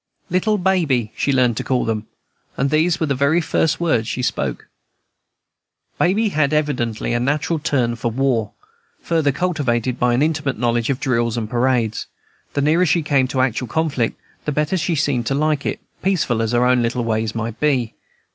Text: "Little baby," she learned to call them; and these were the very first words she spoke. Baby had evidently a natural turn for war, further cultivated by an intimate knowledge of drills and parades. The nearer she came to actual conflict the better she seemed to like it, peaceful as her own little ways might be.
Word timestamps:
"Little 0.31 0.57
baby," 0.57 1.11
she 1.15 1.31
learned 1.31 1.57
to 1.57 1.63
call 1.63 1.85
them; 1.85 2.07
and 2.57 2.71
these 2.71 2.99
were 2.99 3.05
the 3.05 3.13
very 3.13 3.39
first 3.39 3.79
words 3.79 4.07
she 4.07 4.23
spoke. 4.23 4.67
Baby 5.99 6.29
had 6.29 6.53
evidently 6.53 7.13
a 7.13 7.19
natural 7.19 7.59
turn 7.59 7.95
for 7.95 8.09
war, 8.09 8.53
further 8.99 9.31
cultivated 9.31 9.99
by 9.99 10.15
an 10.15 10.23
intimate 10.23 10.57
knowledge 10.57 10.89
of 10.89 10.99
drills 10.99 11.37
and 11.37 11.47
parades. 11.47 12.07
The 12.55 12.61
nearer 12.63 12.87
she 12.87 13.03
came 13.03 13.27
to 13.27 13.41
actual 13.41 13.67
conflict 13.67 14.19
the 14.45 14.51
better 14.51 14.75
she 14.75 14.95
seemed 14.95 15.27
to 15.27 15.35
like 15.35 15.67
it, 15.67 15.79
peaceful 16.01 16.41
as 16.41 16.53
her 16.53 16.65
own 16.65 16.81
little 16.81 17.03
ways 17.03 17.35
might 17.35 17.59
be. 17.59 17.93